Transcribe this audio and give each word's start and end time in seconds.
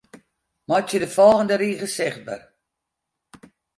Meitsje 0.69 0.99
de 1.03 1.09
folgjende 1.15 1.55
rige 1.61 1.87
sichtber. 1.95 2.41